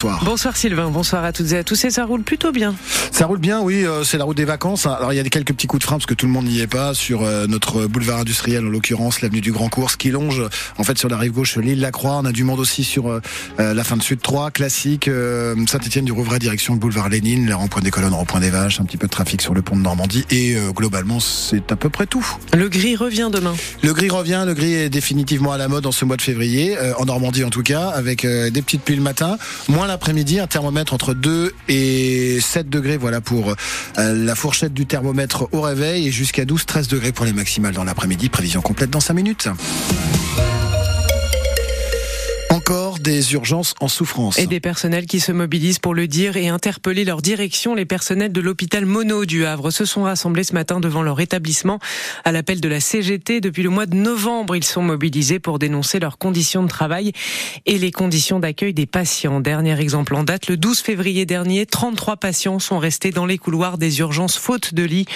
[0.00, 0.22] Bonsoir.
[0.24, 1.84] Bonsoir Sylvain, bonsoir à toutes et à tous.
[1.84, 2.76] Et ça roule plutôt bien.
[3.10, 3.84] Ça roule bien, oui.
[3.84, 4.86] euh, c'est la route des vacances.
[4.86, 6.60] Alors il y a quelques petits coups de frein parce que tout le monde n'y
[6.60, 10.40] est pas sur euh, notre boulevard industriel, en l'occurrence l'avenue du Grand Cours, qui longe
[10.76, 12.20] en fait sur la rive gauche l'île Lacroix.
[12.22, 13.20] On a du monde aussi sur euh,
[13.58, 15.10] la fin de Sud 3, classique.
[15.66, 18.84] Saint-Étienne du Rouvray, direction le boulevard Lénine, le rond-point des colonnes, rond-point des vaches, un
[18.84, 20.24] petit peu de trafic sur le pont de Normandie.
[20.30, 22.24] Et globalement, c'est à peu près tout.
[22.56, 23.56] Le gris revient demain.
[23.82, 26.76] Le gris revient, le gris est définitivement à la mode en ce mois de février,
[26.98, 30.94] en Normandie en tout cas, avec des petites pluies le matin, moins l'après-midi, un thermomètre
[30.94, 33.54] entre 2 et 7 degrés, voilà pour
[33.98, 37.84] euh, la fourchette du thermomètre au réveil, et jusqu'à 12-13 degrés pour les maximales dans
[37.84, 39.48] l'après-midi, prévision complète dans 5 minutes.
[43.00, 44.38] Des urgences en souffrance.
[44.38, 47.74] Et des personnels qui se mobilisent pour le dire et interpeller leur direction.
[47.74, 51.78] Les personnels de l'hôpital Mono du Havre se sont rassemblés ce matin devant leur établissement
[52.24, 53.40] à l'appel de la CGT.
[53.40, 57.12] Depuis le mois de novembre, ils sont mobilisés pour dénoncer leurs conditions de travail
[57.66, 59.40] et les conditions d'accueil des patients.
[59.40, 63.78] Dernier exemple en date, le 12 février dernier, 33 patients sont restés dans les couloirs
[63.78, 65.06] des urgences faute de lit.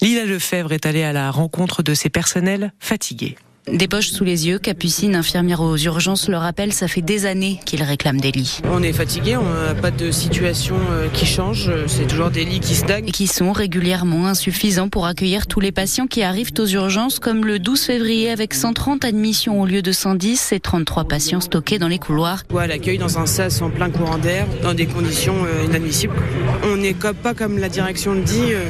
[0.00, 3.36] Lila Lefebvre est allée à la rencontre de ces personnels fatigués.
[3.68, 7.60] Des poches sous les yeux, Capucine, infirmière aux urgences, le rappelle, ça fait des années
[7.64, 8.58] qu'ils réclament des lits.
[8.72, 12.58] On est fatigué, on n'a pas de situation euh, qui change, c'est toujours des lits
[12.58, 13.06] qui stagnent.
[13.06, 17.44] Et qui sont régulièrement insuffisants pour accueillir tous les patients qui arrivent aux urgences, comme
[17.44, 21.86] le 12 février avec 130 admissions au lieu de 110 et 33 patients stockés dans
[21.88, 22.42] les couloirs.
[22.52, 26.16] Ouais, l'accueil dans un sas en plein courant d'air, dans des conditions euh, inadmissibles.
[26.64, 28.64] On n'est pas comme la direction le dit, euh,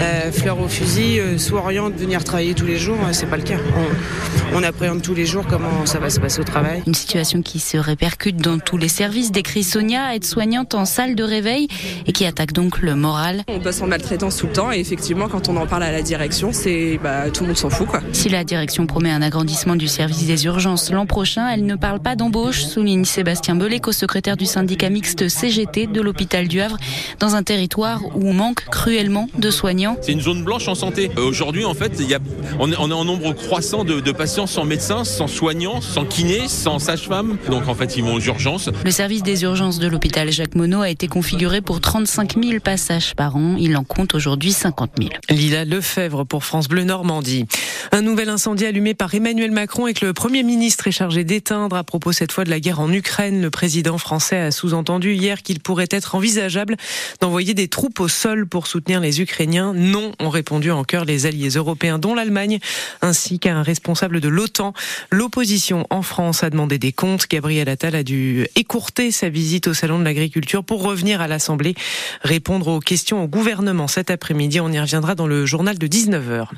[0.00, 3.36] euh, fleur au fusil, euh, sous oriente, venir travailler tous les jours, euh, c'est pas
[3.36, 3.58] le cas.
[3.76, 6.82] On, on appréhende tous les jours comment ça va se passer au travail.
[6.86, 11.24] Une situation qui se répercute dans tous les services, décrit Sonia, aide-soignante en salle de
[11.24, 11.68] réveil
[12.06, 13.42] et qui attaque donc le moral.
[13.48, 16.02] On bosse en maltraitance tout le temps et effectivement quand on en parle à la
[16.02, 18.00] direction, c'est bah, tout le monde s'en fout quoi.
[18.12, 22.00] Si la direction promet un agrandissement du service des urgences l'an prochain, elle ne parle
[22.00, 26.76] pas d'embauche, souligne Sébastien Belay, co-secrétaire du syndicat mixte CGT de l'hôpital du Havre,
[27.18, 29.96] dans un territoire où on manque cruellement de soignants.
[30.02, 31.10] C'est une zone blanche en santé.
[31.18, 32.18] Euh, Aujourd'hui, en fait, il y a,
[32.58, 36.04] on, est, on est en nombre croissant de, de patients sans médecin, sans soignants, sans
[36.04, 37.38] kiné, sans sage-femme.
[37.50, 38.70] Donc, en fait, ils vont aux urgences.
[38.84, 43.16] Le service des urgences de l'hôpital Jacques Monod a été configuré pour 35 000 passages
[43.16, 43.56] par an.
[43.58, 45.10] Il en compte aujourd'hui 50 000.
[45.28, 47.46] Lila Lefebvre pour France Bleu Normandie.
[47.90, 51.74] Un nouvel incendie allumé par Emmanuel Macron et que le Premier ministre est chargé d'éteindre
[51.74, 53.42] à propos cette fois de la guerre en Ukraine.
[53.42, 56.76] Le président français a sous-entendu hier qu'il pourrait être envisageable
[57.20, 59.74] d'envoyer des troupes au sol pour soutenir les Ukrainiens.
[59.74, 62.60] Non, ont répondu en chœur les alliés européens, dont l'Allemagne,
[63.00, 64.72] ainsi qu'un responsable de l'OTAN.
[65.10, 67.28] L'opposition en France a demandé des comptes.
[67.28, 71.74] Gabriel Attal a dû écourter sa visite au Salon de l'Agriculture pour revenir à l'Assemblée,
[72.22, 74.60] répondre aux questions au gouvernement cet après-midi.
[74.60, 76.48] On y reviendra dans le journal de 19h.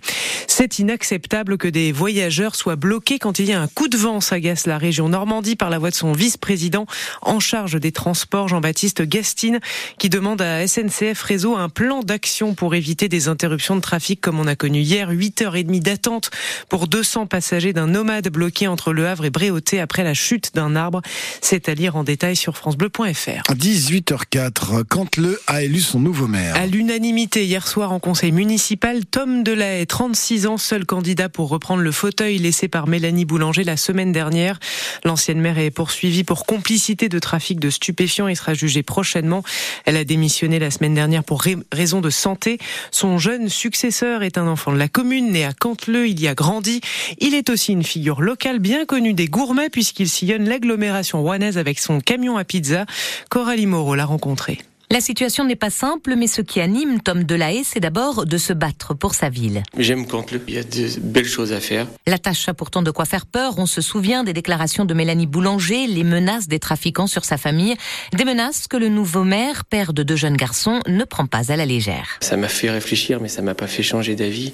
[0.47, 4.21] C'est inacceptable que des voyageurs soient bloqués quand il y a un coup de vent,
[4.21, 6.87] s'agace la région Normandie par la voix de son vice-président
[7.23, 9.61] en charge des transports, Jean-Baptiste Gastine,
[9.99, 14.39] qui demande à SNCF Réseau un plan d'action pour éviter des interruptions de trafic comme
[14.39, 15.11] on a connu hier.
[15.11, 16.31] 8h30 d'attente
[16.69, 20.75] pour 200 passagers d'un nomade bloqué entre Le Havre et Bréauté après la chute d'un
[20.77, 21.03] arbre.
[21.43, 23.43] C'est à lire en détail sur francebleu.fr.
[23.53, 26.57] 18h04, quand le a élu son nouveau maire.
[26.57, 31.83] À l'unanimité hier soir en conseil municipal, Tom Delahaye, 36 ans, seul candidat pour reprendre
[31.83, 34.59] le fauteuil laissé par Mélanie Boulanger la semaine dernière.
[35.05, 39.43] L'ancienne maire est poursuivie pour complicité de trafic de stupéfiants et sera jugée prochainement.
[39.85, 42.59] Elle a démissionné la semaine dernière pour ra- raison de santé.
[42.91, 46.35] Son jeune successeur est un enfant de la commune, né à Canteleu, il y a
[46.35, 46.81] grandi.
[47.19, 51.79] Il est aussi une figure locale bien connue des gourmets puisqu'il sillonne l'agglomération rouennaise avec
[51.79, 52.87] son camion à pizza.
[53.29, 54.59] Coralie Moreau l'a rencontré.
[54.91, 58.53] La situation n'est pas simple, mais ce qui anime Tom Delahaye, c'est d'abord de se
[58.53, 59.63] battre pour sa ville.
[59.79, 61.87] J'aime Canteleu, il y a de belles choses à faire.
[62.07, 63.55] La tâche a pourtant de quoi faire peur.
[63.59, 67.75] On se souvient des déclarations de Mélanie Boulanger, les menaces des trafiquants sur sa famille.
[68.13, 71.57] Des menaces que le nouveau maire, père de deux jeunes garçons, ne prend pas à
[71.57, 72.19] la légère.
[72.21, 74.53] Ça m'a fait réfléchir, mais ça m'a pas fait changer d'avis.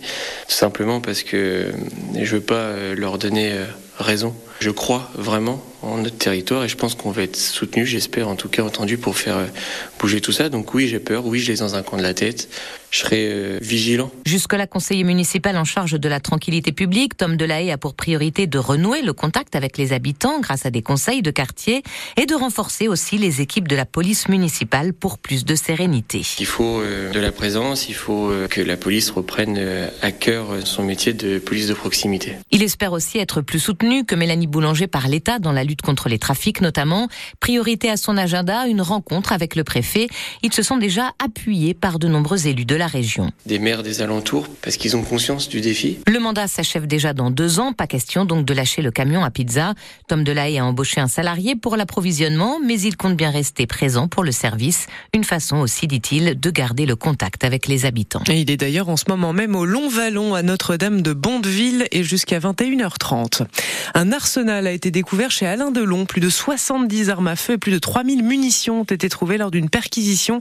[0.49, 1.73] Tout simplement parce que
[2.15, 3.67] je veux pas euh, leur donner euh,
[3.99, 4.35] raison.
[4.61, 8.37] Je crois vraiment en notre territoire et je pense qu'on va être soutenu, j'espère en
[8.37, 9.47] tout cas entendu pour faire euh,
[9.99, 10.51] bouger tout ça.
[10.51, 12.49] Donc oui, j'ai peur, oui, je l'ai dans un coin de la tête.
[12.91, 14.11] Je serai euh, vigilant.
[14.27, 18.59] Jusque-là, conseiller municipal en charge de la tranquillité publique, Tom Delahaye a pour priorité de
[18.59, 21.85] renouer le contact avec les habitants grâce à des conseils de quartier
[22.17, 26.23] et de renforcer aussi les équipes de la police municipale pour plus de sérénité.
[26.41, 29.61] Il faut euh, de la présence, il faut euh, que la police reprenne
[30.03, 32.35] à cœur son métier de police de proximité.
[32.51, 35.83] Il espère aussi être plus soutenu que Mélanie Boulanger par l'État dans la lutte lutte
[35.83, 37.09] contre les trafics notamment.
[37.39, 40.09] Priorité à son agenda, une rencontre avec le préfet.
[40.43, 43.31] Ils se sont déjà appuyés par de nombreux élus de la région.
[43.47, 45.99] Des maires des alentours, parce qu'ils ont conscience du défi.
[46.07, 49.31] Le mandat s'achève déjà dans deux ans, pas question donc de lâcher le camion à
[49.31, 49.75] pizza.
[50.09, 54.25] Tom Delahaye a embauché un salarié pour l'approvisionnement, mais il compte bien rester présent pour
[54.25, 54.89] le service.
[55.15, 58.23] Une façon aussi, dit-il, de garder le contact avec les habitants.
[58.29, 61.87] Et il est d'ailleurs en ce moment même au Long Vallon à Notre-Dame de Bondeville
[61.93, 63.45] et jusqu'à 21h30.
[63.95, 66.07] Un arsenal a été découvert chez Alain Delon.
[66.07, 69.51] Plus de 70 armes à feu et plus de 3000 munitions ont été trouvées lors
[69.51, 70.41] d'une perquisition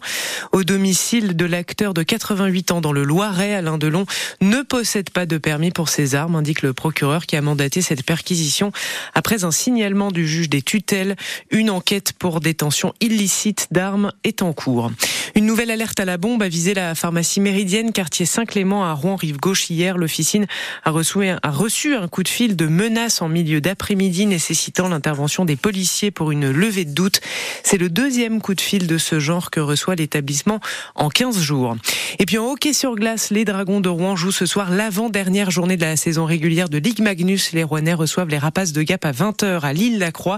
[0.51, 3.56] au domicile de l'acteur de 88 ans dans le Loiret.
[3.56, 4.06] Alain Delon
[4.42, 8.04] ne possède pas de permis pour ses armes, indique le procureur qui a mandaté cette
[8.04, 8.72] perquisition
[9.16, 11.16] après un signalement du juge des tutelles.
[11.52, 14.92] Une enquête pour détention illicite d'armes est en cours.
[15.36, 19.16] Une nouvelle alerte à la bombe a visé la pharmacie méridienne, quartier Saint-Clément à Rouen,
[19.16, 19.98] rive gauche hier.
[19.98, 20.48] L'officine
[20.84, 26.12] a reçu, un coup de fil de menace en milieu d'après-midi nécessitant l'intervention des policiers
[26.12, 27.21] pour une levée de doute.
[27.63, 30.59] C'est le deuxième coup de fil de ce genre que reçoit l'établissement
[30.94, 31.75] en 15 jours.
[32.19, 35.75] Et puis en hockey sur glace, les Dragons de Rouen jouent ce soir l'avant-dernière journée
[35.75, 37.51] de la saison régulière de Ligue Magnus.
[37.53, 40.38] Les Rouennais reçoivent les Rapaces de Gap à 20h à Lille-la-Croix.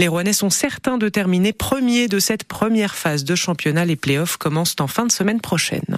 [0.00, 3.84] Les Rouennais sont certains de terminer premier de cette première phase de championnat.
[3.84, 5.96] Les playoffs commencent en fin de semaine prochaine.